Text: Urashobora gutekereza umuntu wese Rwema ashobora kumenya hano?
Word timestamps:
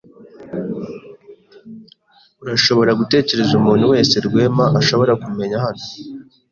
Urashobora 2.43 2.91
gutekereza 2.99 3.53
umuntu 3.59 3.85
wese 3.93 4.15
Rwema 4.27 4.65
ashobora 4.79 5.13
kumenya 5.23 5.57
hano? 5.65 5.83